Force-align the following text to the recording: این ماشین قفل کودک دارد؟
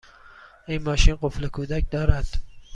این 0.67 0.83
ماشین 0.83 1.17
قفل 1.21 1.47
کودک 1.47 1.85
دارد؟ 1.91 2.25